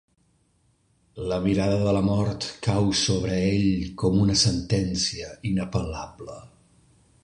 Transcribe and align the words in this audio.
La 1.31 1.37
mirada 1.43 1.75
de 1.83 1.93
la 1.97 2.01
mort 2.07 2.49
cau 2.69 2.89
sobre 3.03 3.37
ell 3.53 3.71
com 4.05 4.19
una 4.25 4.41
sentència 4.47 5.33
inapel·lable. 5.55 6.45